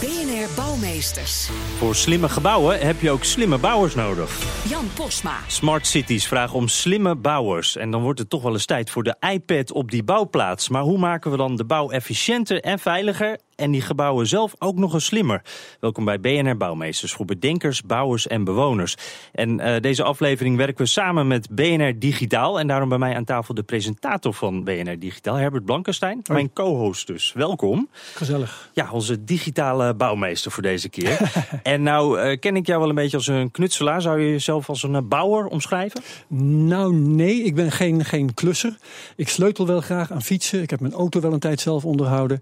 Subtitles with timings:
[0.00, 1.50] BNR Bouwmeesters.
[1.78, 4.38] Voor slimme gebouwen heb je ook slimme bouwers nodig.
[4.68, 5.38] Jan Posma.
[5.46, 7.76] Smart cities vragen om slimme bouwers.
[7.76, 10.68] En dan wordt het toch wel eens tijd voor de iPad op die bouwplaats.
[10.68, 14.76] Maar hoe maken we dan de bouw efficiënter en veiliger en die gebouwen zelf ook
[14.76, 15.42] nog eens slimmer.
[15.80, 18.96] Welkom bij BNR Bouwmeesters voor bedenkers, bouwers en bewoners.
[19.32, 22.60] En uh, deze aflevering werken we samen met BNR Digitaal.
[22.60, 26.20] En daarom bij mij aan tafel de presentator van BNR Digitaal, Herbert Blankenstein.
[26.30, 27.32] Mijn co-host dus.
[27.32, 27.88] Welkom.
[28.14, 28.70] Gezellig.
[28.72, 31.32] Ja, onze digitale bouwmeester voor deze keer.
[31.62, 34.02] en nou uh, ken ik jou wel een beetje als een knutselaar.
[34.02, 36.02] Zou je jezelf als een uh, bouwer omschrijven?
[36.28, 38.76] Nou nee, ik ben geen, geen klusser.
[39.16, 40.62] Ik sleutel wel graag aan fietsen.
[40.62, 42.40] Ik heb mijn auto wel een tijd zelf onderhouden.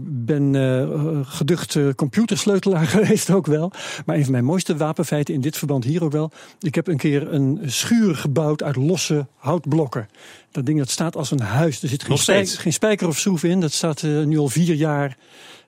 [0.00, 3.72] ben ben uh, geducht uh, computersleutelaar geweest ook wel.
[4.06, 6.30] Maar een van mijn mooiste wapenfeiten in dit verband hier ook wel.
[6.60, 10.08] Ik heb een keer een schuur gebouwd uit losse houtblokken.
[10.50, 11.82] Dat ding dat staat als een huis.
[11.82, 13.60] Er zit geen, spijker, geen spijker of schroef in.
[13.60, 15.16] Dat staat uh, nu al vier jaar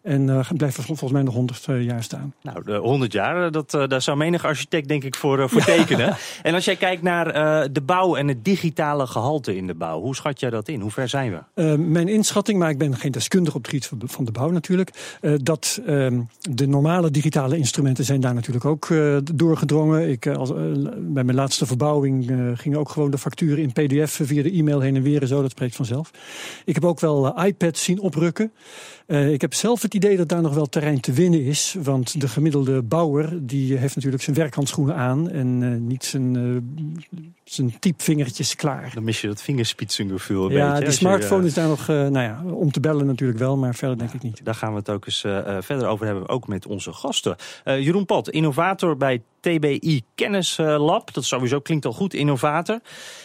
[0.03, 2.35] en uh, blijft volgens mij nog 100 uh, jaar staan.
[2.43, 6.17] Nou, de 100 jaar, dat, uh, daar zou menig architect denk ik voor, voor tekenen.
[6.43, 7.33] en als jij kijkt naar
[7.73, 10.81] de bouw en het digitale gehalte in de bouw, hoe schat jij dat in?
[10.81, 11.77] Hoe ver zijn we?
[11.79, 15.81] mijn inschatting, maar ik ben geen deskundige op het gebied van de bouw natuurlijk, dat
[15.87, 18.89] ehm, de normale digitale instrumenten zijn daar natuurlijk ook
[19.35, 20.11] doorgedrongen.
[20.11, 20.53] Ik, als,
[20.99, 24.97] bij mijn laatste verbouwing gingen ook gewoon de facturen in pdf via de e-mail heen
[24.97, 26.11] en weer en zo, dat spreekt vanzelf.
[26.65, 28.53] Ik heb ook wel iPads zien oprukken.
[29.09, 31.77] Ik heb zelf het idee dat daar nog wel terrein te winnen is.
[31.83, 36.57] Want de gemiddelde bouwer die heeft natuurlijk zijn werkhandschoenen aan en uh, niet zijn, uh,
[37.45, 38.91] zijn typvingertjes klaar.
[38.95, 42.43] Dan mis je dat vingerspitsengevoel Ja, beetje, de smartphone je, is daar nog, nou ja,
[42.45, 44.45] om te bellen natuurlijk wel, maar verder denk ik niet.
[44.45, 45.21] Daar gaan we het ook eens
[45.61, 47.37] verder over hebben, ook met onze gasten.
[47.65, 51.15] Jeroen Pat, innovator bij TBI Kennislab.
[51.15, 52.81] Dat sowieso klinkt al goed, innovator.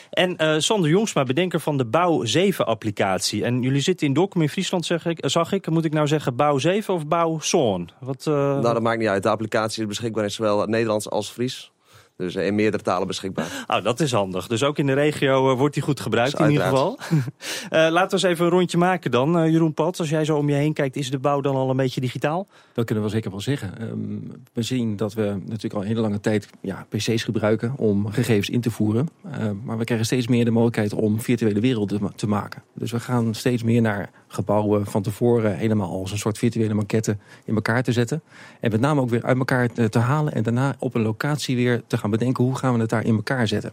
[0.10, 3.44] En uh, Sander Jongsma, bedenker van de Bouw 7 applicatie.
[3.44, 5.72] En jullie zitten in Dokkum in Friesland, zeg ik, zag ik.
[5.74, 7.90] Moet ik nou zeggen Bouw 7 of Bouw Zoon?
[8.00, 8.34] Wat, uh...
[8.34, 9.24] Nou, dat maakt niet uit.
[9.24, 11.72] De applicatie is beschikbaar in zowel Nederlands als Fries.
[12.18, 13.66] Dus in meerdere talen beschikbaar.
[13.68, 14.48] Oh, dat is handig.
[14.48, 17.00] Dus ook in de regio uh, wordt die goed gebruikt dus in ieder geval.
[17.12, 17.20] uh,
[17.98, 19.44] laten we eens even een rondje maken dan.
[19.44, 21.70] Uh, Jeroen Pat, als jij zo om je heen kijkt, is de bouw dan al
[21.70, 22.48] een beetje digitaal?
[22.74, 23.82] Dat kunnen we zeker wel zeggen.
[23.82, 28.12] Um, we zien dat we natuurlijk al een hele lange tijd ja, pc's gebruiken om
[28.12, 29.10] gegevens in te voeren.
[29.64, 32.64] Maar we krijgen steeds meer de mogelijkheid om virtuele werelden te maken.
[32.74, 37.18] Dus we gaan steeds meer naar gebouwen van tevoren helemaal als een soort virtuele maquette
[37.46, 38.22] in elkaar te zetten.
[38.60, 41.82] En met name ook weer uit elkaar te, halen en daarna op een locatie weer
[41.88, 43.72] te gaan bedenken hoe gaan we het daar in elkaar zetten.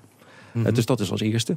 [0.52, 0.74] Mm -hmm.
[0.74, 1.56] dus dat is als eerste.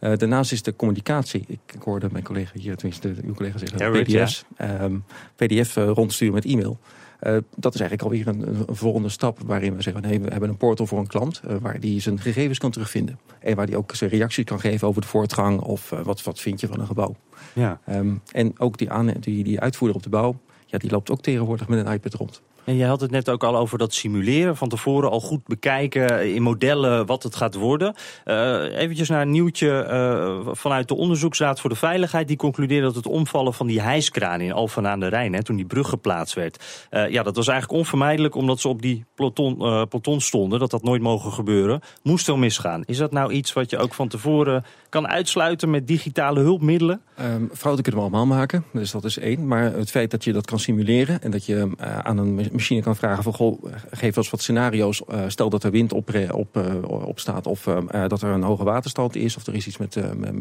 [0.00, 1.44] Uh, daarnaast is de communicatie.
[1.46, 4.82] Ik, ik, hoorde mijn collega hier, tenminste uw collega zeggen, ja, PDF's, ja.
[4.82, 5.04] um,
[5.36, 6.78] PDF rondsturen met e-mail.
[7.22, 10.02] Uh, dat is eigenlijk alweer een, een, volgende stap waarin we zeggen...
[10.02, 13.18] nee, we hebben een portal voor een klant waar die zijn gegevens kan terugvinden.
[13.40, 15.60] En waar die ook zijn reacties kan geven over de voortgang...
[15.60, 17.14] of wat, wat vind je van een gebouw.
[17.52, 17.80] Ja.
[17.88, 20.36] Um, en ook die, aan, die, die uitvoerder op de bouw...
[20.70, 22.42] Ja, die loopt ook tegenwoordig met een iPad rond.
[22.68, 24.56] En je had het net ook al over dat simuleren.
[24.56, 27.94] Van tevoren al goed bekijken in modellen wat het gaat worden.
[28.24, 32.28] Uh, eventjes naar een nieuwtje uh, vanuit de onderzoeksraad voor de veiligheid.
[32.28, 35.56] Die concludeerde dat het omvallen van die hijskraan in Alphen aan de Rijn, hè, toen
[35.56, 36.64] die brug geplaatst werd.
[36.90, 39.56] Uh, ja, dat was eigenlijk onvermijdelijk omdat ze op die peloton,
[39.88, 40.58] peloton stonden.
[40.58, 41.80] Dat dat nooit mogen gebeuren.
[42.02, 42.82] Moest wel misgaan.
[42.84, 47.00] Is dat nou iets wat je ook van tevoren kan uitsluiten met digitale hulpmiddelen?
[47.20, 49.46] Um, fouten kunnen we allemaal maken, dus dat is één.
[49.46, 51.70] Maar het feit dat je dat kan simuleren en dat je
[52.02, 55.02] aan een machine kan vragen van goh, geef ons wat scenario's.
[55.08, 58.42] Uh, stel dat er wind op, op, uh, op staat of uh, dat er een
[58.42, 59.98] hoge waterstand is of er is iets met,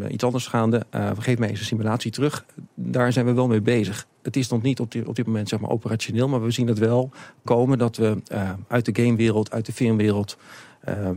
[0.10, 0.86] iets anders gaande.
[1.18, 2.46] geef mij eens een simulatie terug.
[2.74, 4.08] Daar zijn we wel mee bezig.
[4.22, 6.68] Het is nog niet op dit, op dit moment zeg maar, operationeel, maar we zien
[6.68, 7.12] het wel
[7.44, 8.18] komen dat we
[8.68, 10.38] uit de gamewereld, uit de filmwereld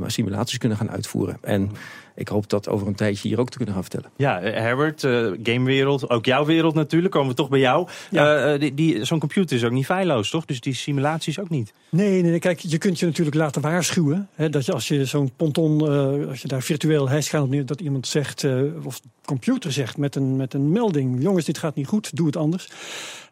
[0.07, 1.39] simulaties kunnen gaan uitvoeren.
[1.41, 1.71] En
[2.15, 4.11] ik hoop dat over een tijdje hier ook te kunnen gaan vertellen.
[4.17, 7.89] Ja, Herbert, uh, gamewereld, ook jouw wereld natuurlijk, komen we toch bij jou.
[8.11, 8.53] Ja.
[8.53, 10.45] Uh, die, die, Zo'n computer is ook niet feilloos, toch?
[10.45, 11.73] Dus die simulaties ook niet.
[11.91, 14.29] Nee, nee, kijk, je kunt je natuurlijk laten waarschuwen.
[14.35, 17.81] Hè, dat je als je zo'n ponton, uh, als je daar virtueel hijsgaan opneemt, dat
[17.81, 18.47] iemand zegt,
[18.83, 22.37] of computer zegt met een, met een melding, jongens, dit gaat niet goed, doe het
[22.37, 22.69] anders.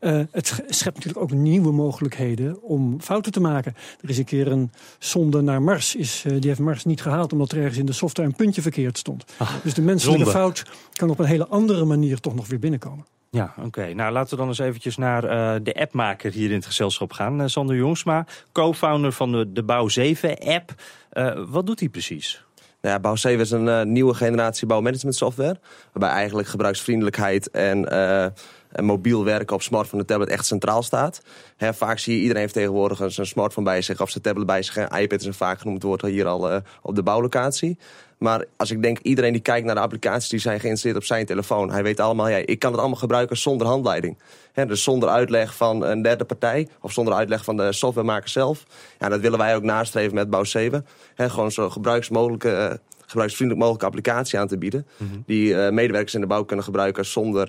[0.01, 3.75] Uh, het schept natuurlijk ook nieuwe mogelijkheden om fouten te maken.
[4.01, 7.33] Er is een keer een zonde naar Mars, is, uh, die heeft Mars niet gehaald
[7.33, 9.25] omdat er ergens in de software een puntje verkeerd stond.
[9.37, 10.39] Ah, dus de menselijke zonde.
[10.39, 13.07] fout kan op een hele andere manier toch nog weer binnenkomen.
[13.31, 13.93] Ja, oké.
[13.95, 17.41] Nou, laten we dan eens eventjes naar uh, de appmaker hier in het gezelschap gaan.
[17.41, 20.75] Uh, Sander Jongsma, co-founder van de, de Bouw 7-app.
[21.13, 22.45] Uh, wat doet hij precies?
[22.81, 25.61] Nou ja, Bouw 7 is een nieuwe generatie bouwmanagement software.
[25.93, 28.35] Waarbij eigenlijk gebruiksvriendelijkheid en en
[28.81, 31.23] mobiel werken op smartphone en tablet echt centraal staat.
[31.59, 34.77] vaak zie je iedereen heeft tegenwoordig zijn smartphone bij zich of zijn tablet bij zich.
[34.77, 37.79] iPad is een vaak genoemd woord hier al uh, op de bouwlocatie.
[38.19, 41.27] Maar als ik denk, iedereen die kijkt naar de applicaties die zijn geïnstalleerd op zijn
[41.27, 41.71] telefoon.
[41.71, 44.19] Hij weet allemaal, ja, ik kan het allemaal gebruiken zonder handleiding.
[44.53, 48.65] dus zonder uitleg van een derde partij of zonder uitleg van de softwaremaker zelf.
[48.99, 50.87] Ja, dat willen wij ook nastreven met Bouw 7.
[51.17, 52.49] gewoon zo gebruiksmogelijke...
[52.49, 52.77] Uh,
[53.07, 54.87] gebruiksvriendelijk mogelijke applicatie aan te bieden.
[54.97, 55.19] Mhm.
[55.27, 57.49] Die uh, medewerkers in de bouw kunnen gebruiken zonder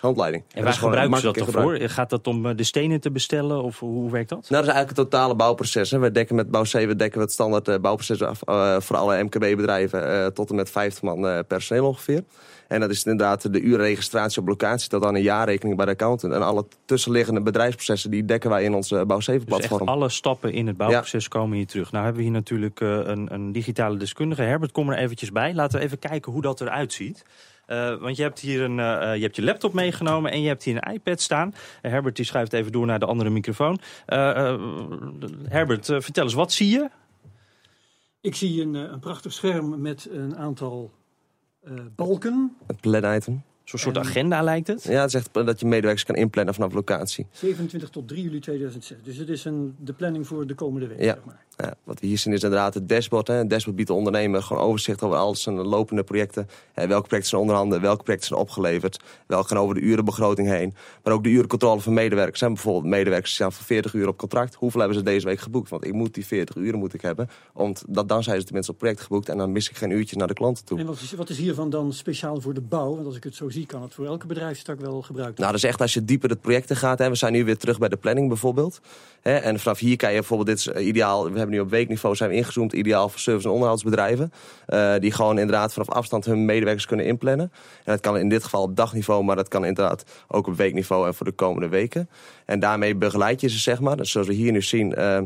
[0.00, 0.42] handleiding.
[0.54, 1.78] En waar gebruiken ze dat toch voor?
[1.80, 4.38] Gaat dat om de stenen te bestellen of hoe werkt dat?
[4.38, 5.90] Nou, dat is eigenlijk het totale bouwproces.
[5.90, 5.98] Hè.
[5.98, 9.22] We dekken met Bouw 7 dekken we het standaard uh, bouwproces af uh, voor alle
[9.22, 12.24] MKB-bedrijven tot en met 50 man personeel ongeveer.
[12.68, 16.32] En dat is inderdaad de uurregistratie op locatie, dat dan een jaarrekening bij de accountant.
[16.32, 19.78] En alle tussenliggende bedrijfsprocessen, die dekken wij in onze Bouw 7-platform.
[19.78, 21.92] Dus alle stappen in het bouwproces komen hier terug.
[21.92, 24.42] Nou hebben we hier natuurlijk een, een digitale deskundige.
[24.42, 25.54] Herbert, kom er eventjes bij.
[25.54, 27.24] Laten we even kijken hoe dat eruit ziet.
[27.70, 30.62] Uh, want je hebt hier een, uh, je hebt je laptop meegenomen en je hebt
[30.62, 31.48] hier een iPad staan.
[31.48, 33.78] Uh, Herbert die schuift even door naar de andere microfoon.
[35.48, 36.88] Herbert, vertel eens, wat zie je?
[38.20, 40.92] Ik zie een, een prachtig scherm met een aantal
[41.94, 42.56] balken.
[42.66, 43.42] Het plan item.
[43.70, 44.82] Zo'n soort agenda lijkt het?
[44.82, 47.26] Ja, het zegt dat je medewerkers kan inplannen vanaf locatie.
[47.32, 48.96] 27 tot 3 juli 2006.
[49.02, 51.00] Dus het is een, de planning voor de komende week.
[51.00, 51.14] Ja.
[51.14, 51.44] Zeg maar.
[51.56, 53.26] Ja, wat we hier zien is inderdaad het dashboard.
[53.26, 53.34] Hè.
[53.34, 56.48] Het dashboard biedt de ondernemer gewoon overzicht over al zijn lopende projecten.
[56.72, 59.02] Hè, welke projecten zijn onderhanden, welke projecten zijn opgeleverd.
[59.26, 60.74] Welke gaan over de urenbegroting heen.
[61.02, 62.38] Maar ook de urencontrole van medewerkers.
[62.38, 64.54] Zijn bijvoorbeeld medewerkers staan voor 40 uur op contract.
[64.54, 65.70] Hoeveel hebben ze deze week geboekt?
[65.70, 67.28] Want ik moet die 40 uren moet ik hebben.
[67.52, 69.28] Want dat, dan zijn ze tenminste op project geboekt.
[69.28, 70.78] En dan mis ik geen uurtjes naar de klanten toe.
[70.78, 72.94] En wat is, wat is hiervan dan speciaal voor de bouw?
[72.94, 75.40] Want als ik het zo zie, kan het voor elke bedrijfstak wel gebruikt worden.
[75.40, 76.98] Nou, dat is echt als je dieper het projecten gaat.
[76.98, 77.08] Hè.
[77.08, 78.80] We zijn nu weer terug bij de planning bijvoorbeeld.
[79.20, 79.36] Hè.
[79.36, 81.30] En vanaf hier kan je bijvoorbeeld, dit is eh, ideaal.
[81.30, 84.32] We hebben nu op weekniveau zijn ingezoomd, ideaal voor service- en onderhoudsbedrijven.
[84.68, 87.52] Uh, die gewoon inderdaad vanaf afstand hun medewerkers kunnen inplannen.
[87.84, 91.06] En dat kan in dit geval op dagniveau, maar dat kan inderdaad ook op weekniveau
[91.06, 92.08] en voor de komende weken.
[92.44, 93.96] En daarmee begeleid je ze, zeg maar.
[93.96, 94.94] Dus zoals we hier nu zien.
[94.98, 95.20] Uh,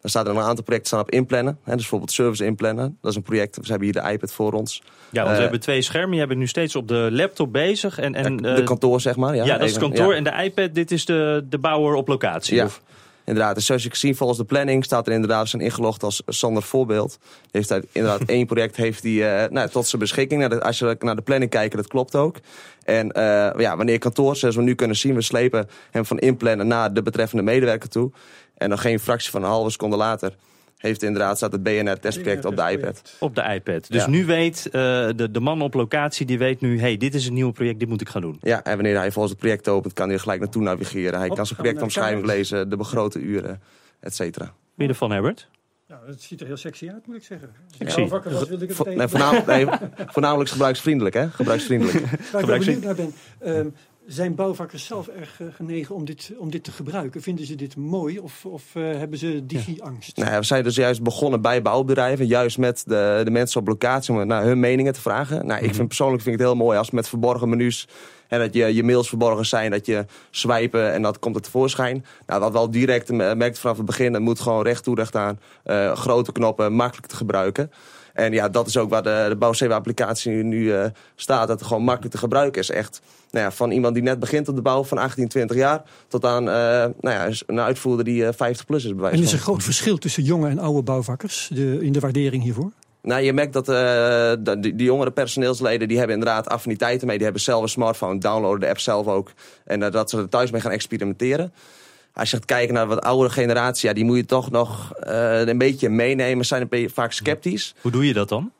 [0.00, 1.58] dan staat er een aantal projecten staan op inplannen.
[1.62, 2.98] Hè, dus bijvoorbeeld service inplannen.
[3.00, 3.56] Dat is een project.
[3.56, 4.82] We hebben hier de iPad voor ons.
[5.10, 6.18] Ja, want we uh, hebben twee schermen.
[6.18, 7.98] Je bent nu steeds op de laptop bezig.
[7.98, 9.36] En, en, de kantoor, zeg maar.
[9.36, 10.10] Ja, ja dat is het kantoor.
[10.10, 10.16] Ja.
[10.16, 12.54] En de iPad, dit is de, de bouwer op locatie.
[12.54, 12.64] Ja.
[12.64, 12.82] Of?
[13.24, 16.62] Inderdaad, dus zoals je zien volgens de planning staat er inderdaad zijn ingelogd als Sander
[16.62, 17.18] voorbeeld.
[17.50, 20.40] Heeft hij inderdaad één project heeft die, uh, nou, tot zijn beschikking.
[20.40, 22.36] Nou, als je naar de planning kijkt, dat klopt ook.
[22.84, 26.66] En uh, ja, wanneer kantoor, zoals we nu kunnen zien, we slepen hem van inplannen
[26.66, 28.10] naar de betreffende medewerker toe.
[28.60, 30.34] En dan geen fractie van een halve seconde later
[30.76, 33.16] heeft inderdaad staat het BNR-testproject op de iPad.
[33.18, 33.90] Op de iPad.
[33.90, 34.08] Dus ja.
[34.08, 36.80] nu weet uh, de, de man op locatie, die weet nu...
[36.80, 38.38] hey, dit is een nieuw project, dit moet ik gaan doen.
[38.42, 41.18] Ja, en wanneer hij volgens het project opent, kan hij er gelijk naartoe navigeren.
[41.18, 43.62] Hij kan zijn projectomschrijving lezen, de begrote uren,
[44.00, 44.54] et cetera.
[44.74, 45.48] Midden van Herbert?
[45.88, 47.50] Nou, het ziet er heel sexy uit, moet ik zeggen.
[47.78, 48.08] Ik zie.
[48.08, 49.66] Was, wilde ik het nee, voornamelijk, nee,
[50.14, 51.30] voornamelijk gebruiksvriendelijk, hè?
[51.30, 52.06] Gebruiksvriendelijk.
[52.32, 53.14] Waar ik wel benieuwd naar ben...
[53.46, 53.74] Um,
[54.12, 57.22] zijn bouwvakkers zelf erg genegen om dit, om dit te gebruiken?
[57.22, 60.16] Vinden ze dit mooi of, of uh, hebben ze digi-angst?
[60.16, 60.24] Ja.
[60.24, 62.26] Nou, we zijn dus juist begonnen bij bouwbedrijven.
[62.26, 65.36] Juist met de, de mensen op locatie om naar hun meningen te vragen.
[65.36, 65.74] Nou, ik mm -hmm.
[65.74, 67.88] vind persoonlijk vind ik het heel mooi als met verborgen menus...
[68.28, 72.04] En dat je, je mails verborgen zijn, dat je swipen en dat komt er tevoorschijn.
[72.26, 75.40] Nou, wat wel direct merkt vanaf het begin, het moet gewoon recht toe, recht aan.
[75.64, 77.70] Uh, grote knoppen, makkelijk te gebruiken.
[78.20, 80.84] En ja, dat is ook waar de, de bouwzeeapplicatie nu, nu uh,
[81.14, 81.48] staat.
[81.48, 82.70] Dat het gewoon makkelijk te gebruiken is.
[82.70, 83.00] Echt
[83.30, 85.82] nou ja, van iemand die net begint op de bouw van 18, 20 jaar...
[86.08, 88.94] tot aan uh, nou ja, een uitvoerder die uh, 50 plus is.
[88.94, 92.00] Bij en is er een groot verschil tussen jonge en oude bouwvakkers de, in de
[92.00, 92.70] waardering hiervoor?
[93.02, 95.88] Nou, je merkt dat uh, die, die jongere personeelsleden...
[95.88, 97.16] die hebben inderdaad affiniteiten mee.
[97.16, 99.32] Die hebben zelf een smartphone, downloaden de app zelf ook.
[99.64, 101.52] En dat ze er thuis mee gaan experimenteren.
[102.14, 103.88] Als je gaat kijken naar wat oudere generatie...
[103.88, 106.44] Ja, die moet je toch nog uh, een beetje meenemen.
[106.44, 107.74] Zijn een beetje vaak sceptisch.
[107.80, 108.52] Hoe doe je dat dan?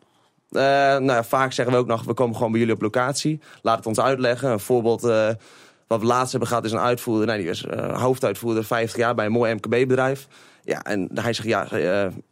[0.51, 3.41] Uh, nou ja, vaak zeggen we ook nog, we komen gewoon bij jullie op locatie.
[3.63, 4.51] Laat het ons uitleggen.
[4.51, 5.29] Een voorbeeld uh,
[5.91, 7.27] wat we laatst hebben gehad is een uitvoerder.
[7.27, 10.27] Nou, die was uh, hoofduitvoerder, 50 jaar bij een mooi MKB-bedrijf.
[10.65, 11.69] Ja, en hij zegt, ja,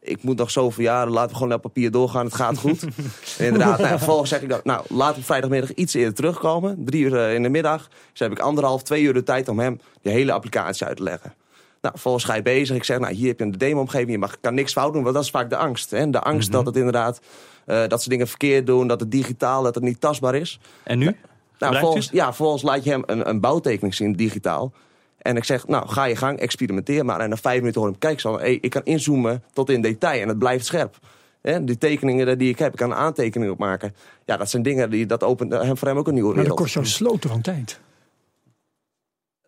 [0.00, 2.82] ik moet nog zoveel jaren, laten we gewoon naar papier doorgaan, het gaat goed.
[2.82, 2.90] en
[3.46, 6.84] inderdaad, nou, vervolgens zeg ik dat, nou, laat hem vrijdagmiddag iets eerder terugkomen.
[6.84, 7.88] Drie uur in de middag.
[8.10, 11.02] Dus heb ik anderhalf, twee uur de tijd om hem de hele applicatie uit te
[11.02, 11.34] leggen.
[11.80, 12.76] Nou, vervolgens ga je bezig.
[12.76, 15.14] Ik zeg, nou, hier heb je een demo-omgeving, je mag, kan niks fout doen, want
[15.14, 15.90] dat is vaak de angst.
[15.90, 16.10] Hè?
[16.10, 16.64] De angst mm -hmm.
[16.64, 17.20] dat het inderdaad
[17.66, 20.60] uh, dat ze dingen verkeerd doen, dat het digitaal, dat het niet tastbaar is.
[20.82, 21.16] En nu?
[21.58, 24.72] Nou, volgens, ja, volgens laat je hem een, een bouwtekening zien, digitaal.
[25.18, 27.20] En ik zeg, nou, ga je gang, experimenteer maar.
[27.20, 29.80] En na vijf minuten hoor ik hem, kijk zo, hey, ik kan inzoomen tot in
[29.80, 30.98] detail en het blijft scherp.
[31.40, 33.94] He, die tekeningen die ik heb, ik kan een aantekening op maken.
[34.24, 36.48] Ja, dat zijn dingen die, dat opent hem voor hem ook een nieuwe wereld.
[36.48, 37.80] Maar dat kost jou sloten van tijd.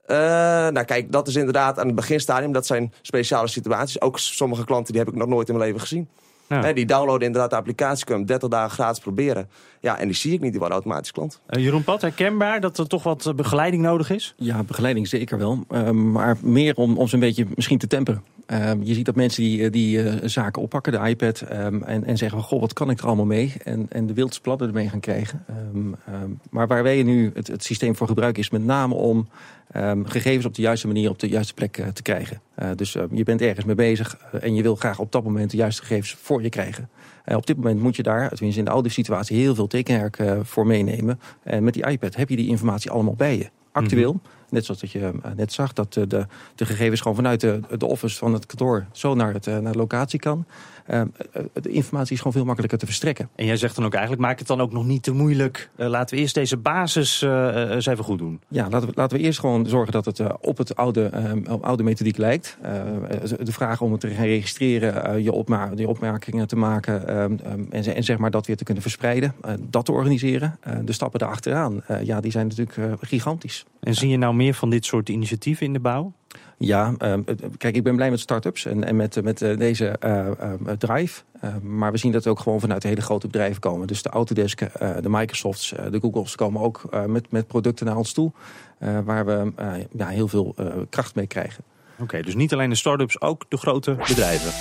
[0.06, 0.16] Uh,
[0.68, 2.52] nou kijk, dat is inderdaad aan het beginstadium.
[2.52, 4.00] Dat zijn speciale situaties.
[4.00, 6.08] Ook sommige klanten die heb ik nog nooit in mijn leven gezien.
[6.58, 6.72] Ja.
[6.72, 9.48] die downloaden inderdaad de applicatie, kunnen 30 dagen gratis proberen.
[9.80, 11.40] Ja, en die zie ik niet, die worden automatisch klant.
[11.50, 14.34] Uh, Jeroen Pat, herkenbaar dat er toch wat begeleiding nodig is?
[14.36, 15.64] Ja, begeleiding zeker wel.
[15.70, 18.22] Uh, maar meer om, om ze een beetje misschien te temperen.
[18.82, 22.16] Je ziet dat mensen die, eh, die uh, zaken oppakken, de iPad, um, en, en
[22.16, 23.52] zeggen: Goh, wat kan ik er allemaal mee?
[23.64, 25.44] En, en de wildste plannen ermee gaan krijgen.
[25.74, 25.96] Um,
[26.50, 29.28] maar waar wij nu het, het systeem voor gebruiken, is met name om
[30.04, 32.40] gegevens op de juiste manier op de juiste plek uh, te krijgen.
[32.62, 35.56] Uh, dus je bent ergens mee bezig en je wil graag op dat moment de
[35.56, 36.88] juiste gegevens voor je krijgen.
[37.26, 40.66] op dit moment moet je daar, tenminste in de oude situatie, heel veel tekenwerk voor
[40.66, 41.20] meenemen.
[41.42, 43.48] En met die iPad heb je die informatie allemaal bij je.
[43.72, 44.10] Actueel.
[44.10, 44.39] -hmm.
[44.50, 47.60] Net zoals dat je eh, net zag, dat eh, de, de gegevens gewoon vanuit de,
[47.78, 50.46] de office van het kantoor zo naar, het, eh, naar de locatie kan.
[50.90, 51.02] Uh,
[51.52, 53.28] de informatie is gewoon veel makkelijker te verstrekken.
[53.34, 55.70] En jij zegt dan ook eigenlijk, maak het dan ook nog niet te moeilijk.
[55.76, 58.40] Uh, laten we eerst deze basis uh, eens even goed doen.
[58.48, 61.10] Ja, laten we, laten we eerst gewoon zorgen dat het op het oude,
[61.60, 62.58] oude methodiek lijkt.
[63.40, 67.64] de vraag om het te gaan registreren, je, opma je opmerkingen te maken ehm, ehm,
[67.70, 69.34] en, en, zeg maar dat weer te kunnen verspreiden.
[69.60, 70.58] dat te organiseren.
[70.84, 73.64] de stappen daarachteraan, ja, die zijn natuurlijk gigantisch.
[73.80, 76.12] En zie je nou meer van dit soort initiatieven in de bouw?
[76.58, 77.24] Ja, um,
[77.58, 81.22] kijk, ik ben blij met start-ups en, en met, met uh, deze uh, uh, drive.
[81.62, 83.86] maar we zien dat ook gewoon vanuit hele grote bedrijven komen.
[83.86, 84.58] Dus de Autodesk,
[85.02, 88.32] de Microsofts, de Googles komen ook met, met producten naar ons toe.
[89.04, 89.52] waar we
[89.92, 90.54] ja, heel veel
[90.88, 91.64] kracht mee krijgen.
[91.98, 94.52] Oké, dus niet alleen de start-ups, ook de grote bedrijven.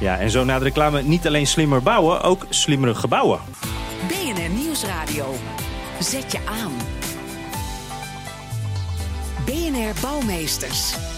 [0.00, 3.40] Ja, en zo na de reclame niet alleen slimmer bouwen, ook slimmere gebouwen.
[4.08, 5.34] BNR Nieuwsradio.
[6.00, 6.91] Zet je aan.
[9.46, 11.11] BNR Bouwmeesters.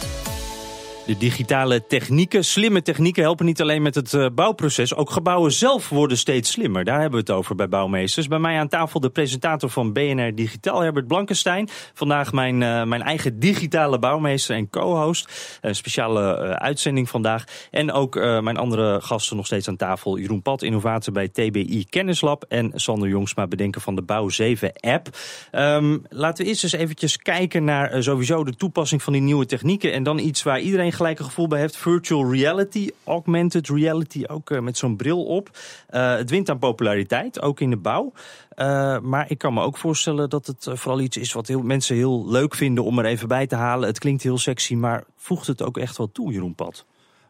[1.06, 4.94] De digitale technieken, slimme technieken helpen niet alleen met het uh, bouwproces.
[4.94, 6.84] Ook gebouwen zelf worden steeds slimmer.
[6.84, 8.28] Daar hebben we het over bij Bouwmeesters.
[8.28, 11.68] Bij mij aan tafel de presentator van BNR Digitaal, Herbert Blankenstein.
[11.94, 15.58] Vandaag mijn, uh, mijn eigen digitale bouwmeester en co-host.
[15.60, 17.44] Een speciale uh, uitzending vandaag.
[17.70, 20.18] En ook mijn andere gasten nog steeds aan tafel.
[20.18, 22.44] Jeroen Pat, innovator bij TBI Kennislab.
[22.48, 25.08] En Sander Jongsma, bedenker van de Bouw 7 app.
[25.52, 29.92] Um, laten we eerst eens eventjes kijken naar sowieso de toepassing van die nieuwe technieken.
[29.92, 31.76] En dan iets waar iedereen gelijk een gevoel bij heeft.
[31.76, 35.50] Virtual reality, augmented reality, ook uh, met zo'n bril op.
[35.90, 38.12] Uh, het wint aan populariteit, ook in de bouw.
[38.56, 41.96] Uh, maar ik kan me ook voorstellen dat het vooral iets is wat heel, mensen
[41.96, 43.88] heel leuk vinden om er even bij te halen.
[43.88, 46.84] Het klinkt heel sexy, maar voegt het ook echt wel toe, Jeroen Pad?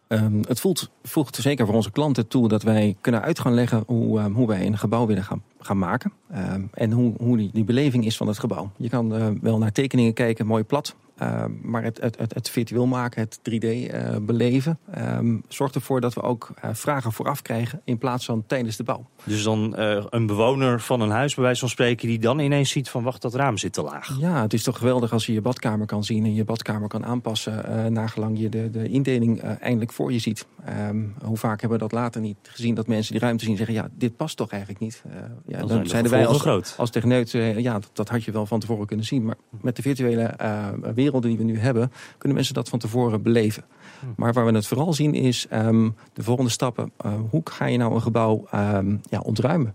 [0.08, 3.82] Um, het voelt, voegt zeker voor onze klanten toe dat wij kunnen uit gaan leggen
[3.86, 6.12] hoe, um, hoe wij een gebouw willen gaan, gaan maken.
[6.36, 8.70] Um, en hoe, hoe die, die beleving is van het gebouw.
[8.76, 10.94] Je kan wel naar tekeningen kijken, mooi plat.
[11.22, 16.00] Uh, maar het, het, het, het, virtueel maken, het 3D uh, beleven, um, zorgt ervoor
[16.00, 19.06] dat we ook uh, vragen vooraf krijgen in plaats van tijdens de bouw.
[19.24, 19.72] Dus dan
[20.10, 23.22] een bewoner van een huis, bij wijze van spreken, die dan ineens ziet van wacht,
[23.22, 24.16] dat raam zit te laag.
[24.20, 27.04] Ja, het is toch geweldig als je je badkamer kan zien en je badkamer kan
[27.04, 30.46] aanpassen naar gelang je de, de indeling eindelijk voor je ziet.
[30.88, 33.74] Um, hoe vaak hebben we dat later niet gezien dat mensen die ruimte zien zeggen
[33.74, 35.02] ja, dit past toch eigenlijk niet.
[35.46, 36.74] ja, dan, dan zijn, wij als, groot.
[36.78, 39.24] als techneut, ja, dat, dat, had je wel van tevoren kunnen zien.
[39.24, 40.34] Maar met de virtuele
[40.82, 43.64] wereld werelden die we nu hebben, kunnen mensen dat van tevoren beleven.
[44.00, 44.06] Hm.
[44.16, 46.92] Maar waar we het vooral zien is um, de volgende stappen.
[47.06, 49.74] Uh, hoe ga je nou een gebouw um, ja, ontruimen?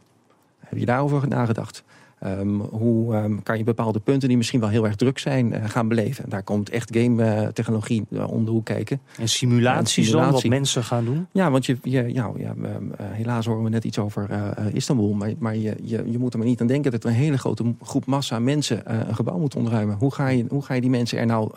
[0.60, 1.84] Heb je daarover nagedacht?
[2.26, 5.60] Um, hoe um, kan je bepaalde punten die misschien wel heel erg druk zijn uh,
[5.66, 6.24] gaan beleven?
[6.24, 9.00] En daar komt echt game uh, technologie uh, om de hoek kijken.
[9.18, 10.32] En simulaties simulatie.
[10.32, 11.28] dan, wat mensen gaan doen?
[11.32, 12.56] Ja, want je, je, ja, ja
[13.02, 14.30] helaas horen we net iets over
[14.74, 15.14] Istanbul.
[15.14, 17.38] Maar, maar je, je, je moet er maar niet aan denken dat er een hele
[17.38, 19.96] grote groep massa mensen een gebouw moet ontruimen.
[19.96, 21.52] Hoe ga je, hoe ga je die mensen er nou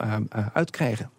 [0.53, 1.11] uitkrijgen?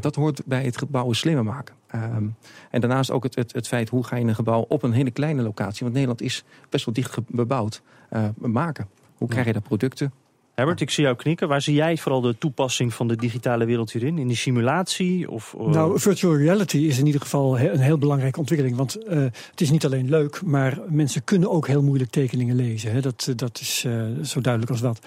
[0.00, 1.74] Dat hoort bij het gebouwen slimmer maken.
[1.94, 2.36] Um,
[2.70, 5.10] en daarnaast ook het, het, het, feit hoe ga je een gebouw op een hele
[5.10, 7.82] kleine locatie, want Nederland is best wel dicht bebouwd,
[8.12, 8.88] uh, maken.
[9.16, 10.12] Hoe krijg je daar producten?
[10.54, 11.48] Herbert, ik zie jou knikken.
[11.48, 14.18] Waar zie jij vooral de toepassing van de digitale wereld hierin?
[14.18, 15.30] In die simulatie?
[15.30, 15.66] Of, uh...
[15.66, 18.76] Nou, virtual reality is in ieder geval een heel belangrijke ontwikkeling.
[18.76, 19.18] Want uh,
[19.50, 22.92] het is niet alleen leuk, maar mensen kunnen ook heel moeilijk tekeningen lezen.
[22.92, 23.00] Hè.
[23.00, 23.86] Dat, dat is
[24.22, 24.98] zo duidelijk als wat.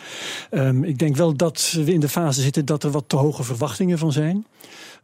[0.51, 3.43] Um, ik denk wel dat we in de fase zitten dat er wat te hoge
[3.43, 4.45] verwachtingen van zijn.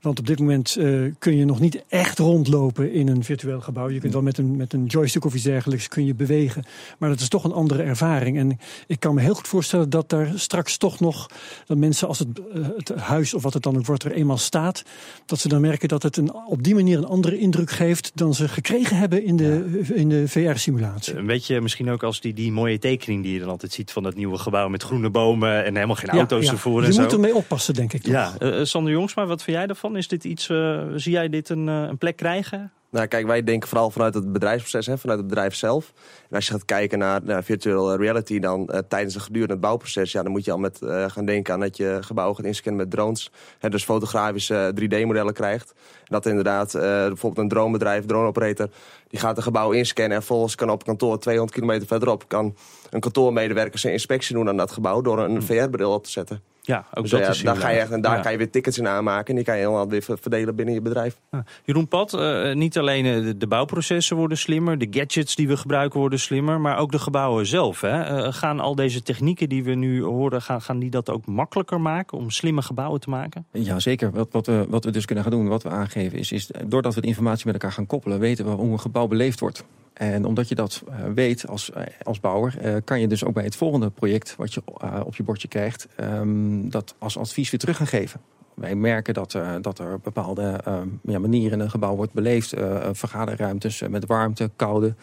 [0.02, 0.78] Want op dit moment
[1.20, 3.90] kun je nog niet echt rondlopen in een virtueel gebouw.
[3.90, 6.64] Je kunt wel met een, met een joystick of iets dergelijks kun je bewegen.
[6.98, 8.38] Maar dat is toch een andere ervaring.
[8.38, 11.30] En ik kan me heel goed voorstellen dat daar straks toch nog...
[11.66, 14.38] dat mensen als het, uh, het huis of wat het dan ook wordt er eenmaal
[14.38, 14.84] staat...
[15.26, 18.12] dat ze dan merken dat het een, op die manier een andere indruk geeft...
[18.16, 19.96] dan ze gekregen hebben in de, ja.
[19.96, 21.16] in de VR-simulatie.
[21.16, 23.92] Een beetje misschien ook als die, die mooie tekening die je dan altijd ziet...
[23.92, 26.82] van dat nieuwe gebouw met groene bomen en helemaal geen auto's ja, ervoor.
[26.82, 27.16] Je moet zo.
[27.16, 28.02] ermee oppassen, denk ik.
[28.02, 28.14] Toch?
[28.14, 29.98] Ja, uh, Sander Jongsma, wat vind jij daarvan?
[29.98, 32.72] Is dit iets, uh, zie jij dit een, uh, een plek krijgen?
[32.92, 35.94] Nou, kijk, wij denken vooral vanuit het bedrijfsproces, hè, vanuit het bedrijf zelf.
[36.30, 40.12] En als je gaat kijken naar, virtual reality, dan uh, tijdens het gedurende het bouwproces,
[40.12, 42.82] ja, dan moet je al met uh, gaan denken aan dat je gebouwen gaat inscannen
[42.82, 43.32] met drones.
[43.60, 45.74] Hè, dus fotografische 3D-modellen krijgt.
[46.00, 48.70] En dat inderdaad, uh, bijvoorbeeld een dronebedrijf, drone-operator,
[49.08, 52.56] die gaat een gebouw inscannen en volgens kan op kantoor 200 kilometer verderop kan
[52.90, 56.42] een kantoormedewerker zijn inspectie doen aan dat gebouw door een VR-bril op te zetten.
[56.70, 58.22] Ja, ook Dus dat ja, is daar, ga je, echt- en daar Ja.
[58.22, 60.74] kan je weer tickets in aanmaken en die kan je helemaal weer ver- verdelen binnen
[60.74, 61.20] je bedrijf.
[61.32, 61.44] Ja.
[61.66, 65.58] Jeroen Pat, eh, niet alleen eh, de, de bouwprocessen worden slimmer, de gadgets die we
[65.58, 67.82] gebruiken worden slimmer, maar ook de gebouwen zelf.
[67.82, 68.02] Hè?
[68.04, 71.82] Eh, gaan al deze technieken die we nu horen, gaan, gaan die dat ook makkelijker
[71.82, 73.46] maken om slimme gebouwen te maken?
[73.52, 74.12] Ja, zeker.
[74.12, 76.94] Wat, wat, we, wat we dus kunnen gaan doen, wat we aangeven, is, is doordat
[76.96, 79.64] we de informatie met elkaar gaan koppelen, weten we hoe een gebouw beleefd wordt.
[80.00, 83.34] En omdat je dat eh, weet als, eh, als bouwer, eh, kan je dus ook
[83.34, 84.62] bij het volgende project wat je
[85.06, 88.22] op je bordje krijgt, ehm, dat als advies weer terug gaan geven.
[88.54, 92.54] Wij merken dat, dat er bepaalde ehm, manieren in een gebouw wordt beleefd.
[92.92, 94.96] vergaderruimtes met warmte, koude.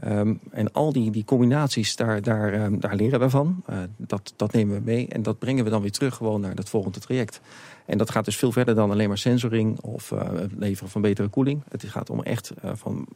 [0.00, 3.62] Ehm, en al die, die combinaties, daar, daar, ehm, daar leren we van.
[3.66, 6.54] Eh, dat, dat nemen we mee en dat brengen we dan weer terug gewoon naar
[6.54, 7.40] het volgende traject.
[7.86, 11.00] En dat gaat dus veel verder dan alleen maar sensoring of eh, het leveren van
[11.00, 11.62] betere koeling.
[11.68, 13.06] Het gaat om echt eh, van,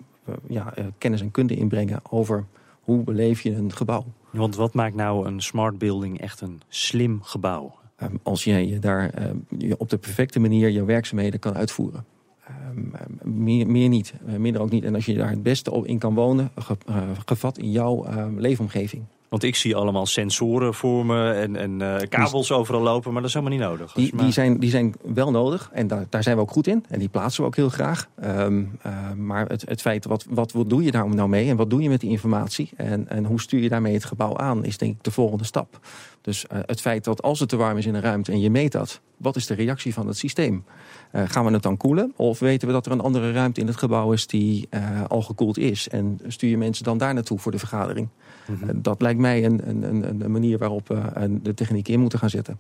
[0.49, 2.45] ja, kennis en kunde inbrengen over
[2.81, 4.05] hoe beleef je een gebouw.
[4.31, 7.75] Want wat maakt nou een smart building echt een slim gebouw?
[7.97, 12.05] Ehm, als jij je daar je op de perfecte manier je werkzaamheden kan uitvoeren.
[12.47, 14.85] Ehm, ehm, meer, meer niet, eh, minder ook niet.
[14.85, 16.97] En als je daar het beste op in kan wonen, ge- eh,
[17.27, 19.03] gevat in jouw eh, leefomgeving.
[19.29, 23.31] Want ik zie allemaal sensoren voor me en, en eh, kabels overal lopen, maar dat
[23.31, 23.93] is helemaal niet nodig.
[23.93, 26.67] Die, maar- die, zijn, die zijn wel nodig en daar, daar zijn we ook goed
[26.67, 26.85] in.
[26.89, 28.09] En die plaatsen we ook heel graag.
[28.21, 31.57] Ehm, eh, maar het, het feit, wat, wat, wat doe je daar nou mee en
[31.57, 32.71] wat doe je met die informatie?
[32.77, 35.79] En, en hoe stuur je daarmee het gebouw aan, is denk ik de volgende stap.
[36.21, 38.73] Dus het feit dat als het te warm is in een ruimte en je meet
[38.73, 40.65] dat, wat is de reactie van het systeem?
[41.15, 42.13] Eh, gaan we het dan koelen?
[42.17, 45.23] Of weten we dat er een andere ruimte in het gebouw is die eh, al
[45.23, 45.89] gekoeld is?
[45.89, 48.09] En stuur je mensen dan daar naartoe voor de vergadering?
[48.47, 48.69] Mhm.
[48.69, 52.19] Eh, dat lijkt mij een, een, een, een manier waarop we de techniek in moeten
[52.19, 52.59] gaan zetten.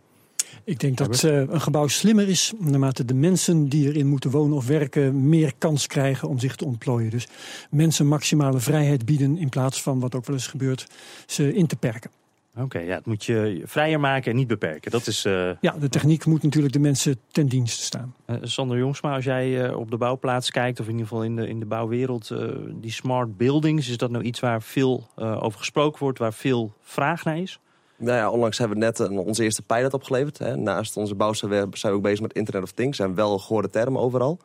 [0.64, 4.56] Ik denk dat eh, een gebouw slimmer is naarmate de mensen die erin moeten wonen
[4.56, 7.10] of werken meer kans krijgen om zich te ontplooien.
[7.10, 7.28] Dus
[7.70, 10.86] mensen maximale vrijheid bieden in plaats van wat ook wel eens gebeurt,
[11.26, 12.10] ze in te perken.
[12.58, 14.90] Oké, ja, het moet je vrijer maken en niet beperken.
[14.90, 18.14] Dat is eh, Ja, de techniek moet natuurlijk de mensen ten dienste staan.
[18.26, 21.36] eh, Sander Jongsma, als jij eh, op de bouwplaats kijkt, of in ieder geval in
[21.36, 25.42] de, in de bouwwereld, eh, die smart buildings, is dat nou iets waar veel eh,
[25.44, 27.58] over gesproken wordt, waar veel vraag naar is?
[27.96, 30.38] Nou ja, onlangs hebben we net een, onze eerste pilot opgeleverd.
[30.38, 30.56] Hè.
[30.56, 32.96] Naast onze bouw zijn we, zijn we ook bezig met Internet of Things.
[32.96, 34.38] zijn wel gehoorde termen overal.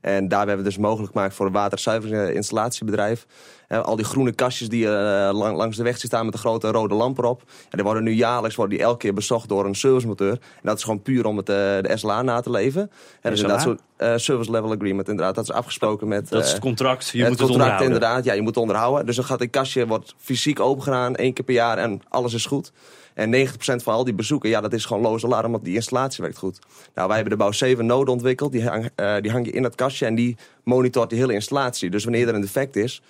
[0.00, 3.26] En daar hebben we dus mogelijk gemaakt voor een waterzuiveringinstalatiebedrijf.
[3.72, 6.70] Hè, al die groene kastjes die eh, lang- langs de weg staan met een grote
[6.70, 7.40] rode lamp erop.
[7.40, 10.32] En die worden nu jaarlijks worden die elke keer bezocht door een servicemonteur.
[10.32, 12.90] En dat is gewoon puur om het, eh, de SLA na te leven.
[13.20, 15.34] En dus inderdaad zo'n eh, service level agreement inderdaad.
[15.34, 16.28] Dat is afgesproken met...
[16.28, 17.86] Dat is eh, het contract, je het moet het contract onderhouden.
[17.86, 19.06] inderdaad, ja, je moet het onderhouden.
[19.06, 22.46] Dus dan gaat een kastje wordt fysiek opengedaan, één keer per jaar en alles is
[22.46, 22.72] goed.
[23.14, 26.22] En 90% van al die bezoeken, ja, dat is gewoon loze alarm, want die installatie
[26.22, 26.58] werkt goed.
[26.94, 29.62] Nou, wij hebben de bouw 7 node ontwikkeld, die hang, eh, die hang je in
[29.62, 31.90] dat kastje en die monitort die hele installatie.
[31.90, 33.02] Dus wanneer er een defect is,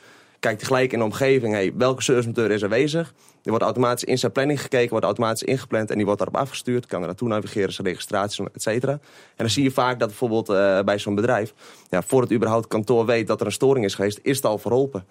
[0.43, 3.13] kijkt hij gelijk in de omgeving, hey, welke servicemonteur is aanwezig?
[3.43, 6.87] Die wordt automatisch in zijn planning gekeken, wordt automatisch ingepland en die wordt daarop afgestuurd.
[6.87, 8.93] Kan er naartoe navigeren, zijn registratie, et cetera.
[8.93, 9.01] En
[9.37, 11.55] dan zie je vaak dat bijvoorbeeld eh, bij zo'n bedrijf,
[11.89, 14.59] ja, voordat überhaupt het kantoor weet dat er een storing is geweest, is het al
[14.59, 15.05] verholpen.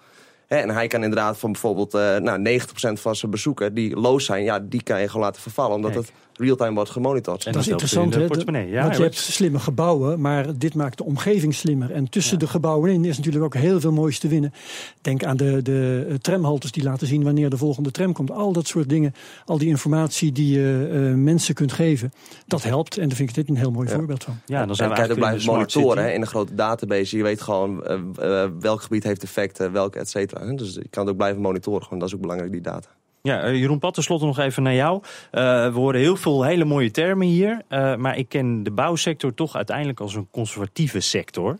[0.46, 4.24] Hè, en hij kan inderdaad van bijvoorbeeld eh nou, 90% van zijn bezoeken die loos
[4.24, 6.04] zijn, ja, die kan je gewoon laten vervallen, omdat Kijk.
[6.04, 7.46] het real-time wordt gemonitord.
[7.46, 8.26] En dat is interessant, hè?
[8.26, 8.68] portemonnee.
[8.70, 11.90] Ja, Want je hebt slimme gebouwen, maar dit maakt de omgeving slimmer.
[11.90, 14.52] En tussen de gebouwen in is natuurlijk ook heel veel moois te winnen.
[15.00, 18.30] Denk aan de, de eh, tramhaltes die laten zien wanneer de volgende tram komt.
[18.30, 19.14] Al dat soort dingen,
[19.44, 22.12] al die informatie die je eh, mensen kunt geven,
[22.46, 22.98] dat helpt.
[22.98, 23.94] En daar vind ik dit een heel mooi Ja.
[23.94, 24.34] voorbeeld van.
[24.46, 26.54] Ja, dan En zijn we kan je ook eigenlijk blijven monitoren hè, in een grote
[26.54, 27.16] database.
[27.16, 30.46] Je weet gewoon eh, welk gebied heeft effecten, welke et cetera.
[30.46, 30.54] hè.
[30.54, 31.82] Dus je kan het ook blijven monitoren.
[31.82, 32.88] Gewoon, dat is ook belangrijk, die data.
[33.22, 35.02] Ja, eh, Jeroen Pat, tenslotte nog even naar jou.
[35.30, 37.62] Eh, we horen heel veel hele mooie termen hier.
[37.68, 41.58] eh, maar ik ken de bouwsector toch uiteindelijk als een conservatieve sector.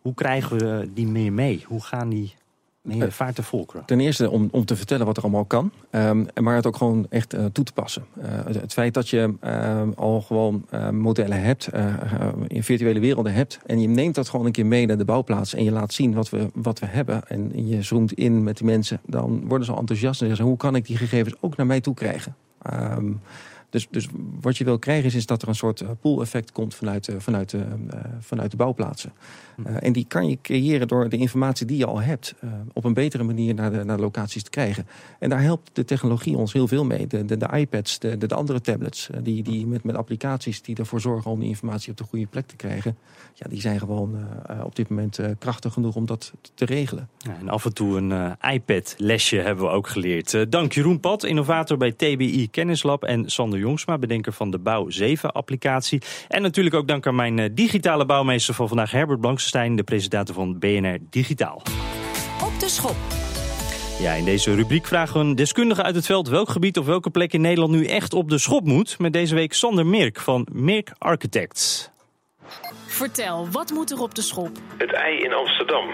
[0.00, 1.64] Hoe krijgen we die meer mee?
[1.66, 2.34] Hoe gaan die
[2.88, 3.84] Eh, vaart de volkeren?
[3.84, 7.06] Ten eerste om, om te vertellen wat er allemaal kan, ehm, maar het ook gewoon
[7.10, 8.04] echt eh, toe te passen.
[8.20, 11.68] Eh, het, het feit dat je ehm, al gewoon eh, modellen hebt,
[12.46, 15.54] in virtuele werelden hebt, en je neemt dat gewoon een keer mee naar de bouwplaats
[15.54, 18.66] en je laat zien wat we, wat we hebben, en je zoomt in met die
[18.66, 21.56] mensen, dan worden ze al enthousiast en zeggen ze, hoe kan ik die gegevens ook
[21.56, 22.36] naar mij toe krijgen?
[22.62, 23.12] Ehm,
[23.72, 24.08] Dus, dus
[24.40, 27.54] wat je wil krijgen is, is dat er een soort pool-effect komt vanuit, vanuit,
[28.20, 29.12] vanuit de bouwplaatsen.
[29.56, 29.66] Hm.
[29.66, 32.34] en die kan je creëren door de informatie die je al hebt
[32.72, 34.86] op een betere manier naar de, naar de locaties te krijgen.
[35.18, 37.06] En daar helpt de technologie ons heel veel mee.
[37.06, 41.00] De, de, de iPads, de, de, andere tablets, die, die met, met applicaties die ervoor
[41.00, 42.96] zorgen om die informatie op de goede plek te krijgen.
[43.34, 44.16] Ja, die zijn gewoon
[44.64, 47.08] op dit moment krachtig genoeg om dat te regelen.
[47.18, 50.50] Ja, en af en toe een iPad-lesje hebben we ook geleerd.
[50.52, 53.04] dank Jeroen Pat, innovator bij TBI Kennislab.
[53.04, 56.02] En Sander Jongsma, bedenker van de Bouw 7-applicatie.
[56.28, 60.58] En natuurlijk ook dank aan mijn digitale bouwmeester van vandaag, Herbert Blankstein, de presentator van
[60.58, 61.62] BNR Digitaal.
[62.44, 62.96] Op de schop.
[64.00, 67.10] Ja, in deze rubriek vragen we een deskundige uit het veld welk gebied of welke
[67.10, 68.98] plek in Nederland nu echt op de schop moet.
[68.98, 71.90] Met deze week Sander Mirk van Mirk Architects.
[73.02, 74.50] Vertel, wat moet er op de schop?
[74.76, 75.86] Het ei in Amsterdam.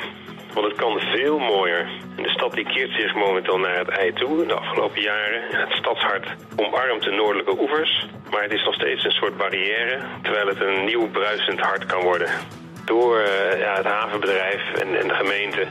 [0.55, 1.89] Want het kan veel mooier.
[2.17, 5.43] De stad die keert zich momenteel naar het ei toe de afgelopen jaren.
[5.51, 8.07] Het stadshart omarmt de noordelijke oevers.
[8.31, 12.03] Maar het is nog steeds een soort barrière, terwijl het een nieuw bruisend hart kan
[12.03, 12.31] worden
[12.89, 15.67] door uh, ja, het havenbedrijf en, en de gemeente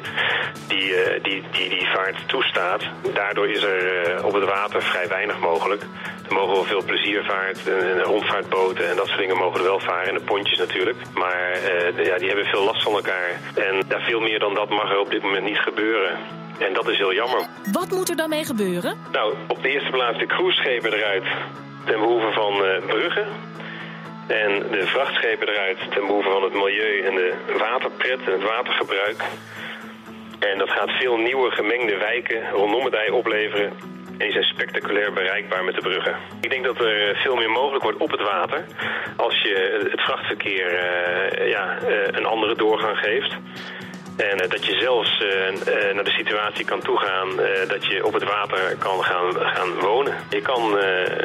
[0.67, 2.84] die, uh, die, die die vaart toestaat.
[3.13, 3.82] Daardoor is er
[4.17, 5.82] uh, op het water vrij weinig mogelijk.
[6.27, 9.80] Er mogen wel veel pleziervaart en, en rondvaartboten en dat soort dingen mogen er wel
[9.80, 10.08] varen.
[10.08, 10.97] En de pontjes natuurlijk.
[11.13, 11.60] Maar
[12.03, 13.30] ja, die hebben veel last van elkaar.
[13.56, 16.17] En ja, veel meer dan dat mag er op dit moment niet gebeuren.
[16.60, 17.41] En dat is heel jammer.
[17.71, 18.97] Wat moet er dan mee gebeuren?
[19.12, 21.23] Nou, op de eerste plaats de cruiseschepen eruit
[21.86, 22.53] ten behoeve van
[22.88, 23.27] bruggen.
[24.27, 29.23] En de vrachtschepen eruit ten behoeve van het milieu en de waterpret en het watergebruik.
[30.39, 33.71] En dat gaat veel nieuwe gemengde wijken rondom het ei opleveren.
[34.17, 36.15] En die zijn spectaculair bereikbaar met de bruggen.
[36.41, 38.65] Ik denk dat er veel meer mogelijk wordt op het water
[39.15, 43.35] als je het vrachtverkeer uh, ja, uh, een andere doorgang geeft.
[44.17, 47.30] En uh, dat je zelfs uh, uh, naar de situatie kan toegaan
[47.67, 50.15] dat je op het water kan gaan, gaan wonen.
[50.30, 50.71] Je kan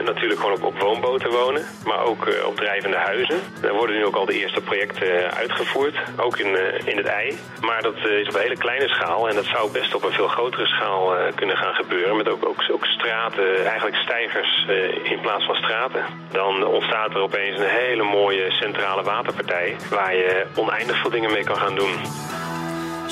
[0.04, 3.40] natuurlijk gewoon op, op, woonboten wonen, maar ook op drijvende huizen.
[3.60, 7.38] Daar worden nu ook al de eerste projecten uitgevoerd, ook in, in het ei.
[7.60, 10.28] Maar dat is op een hele kleine schaal en dat zou best op een veel
[10.28, 12.16] grotere schaal kunnen gaan gebeuren.
[12.16, 14.66] Met ook, ook, ook straten, eigenlijk stijgers
[15.02, 16.04] in plaats van straten.
[16.30, 21.44] Dan ontstaat er opeens een hele mooie centrale waterpartij waar je oneindig veel dingen mee
[21.44, 22.00] kan gaan doen.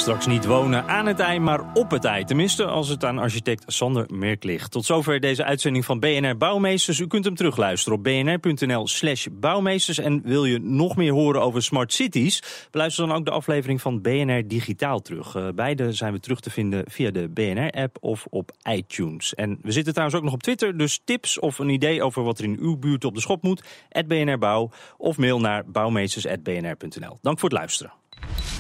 [0.00, 2.24] Straks niet wonen aan het ei, maar op het ei.
[2.24, 4.70] Tenminste, als het aan architect Sander Merk ligt.
[4.70, 6.98] Tot zover deze uitzending van BNR Bouwmeesters.
[6.98, 9.98] U kunt hem terugluisteren op bnr.nl slash bouwmeesters.
[9.98, 12.42] En wil je nog meer horen over smart cities?
[12.70, 15.34] Beluister dan ook de aflevering van BNR Digitaal terug.
[15.34, 19.34] Uh, beide zijn we terug te vinden via de BNR-app of op iTunes.
[19.34, 20.78] En we zitten trouwens ook nog op Twitter.
[20.78, 23.62] Dus tips of een idee over wat er in uw buurt op de schop moet...
[24.06, 27.18] BNR Bouw of mail naar bouwmeesters.bnr.nl.
[27.22, 27.92] Dank voor het luisteren.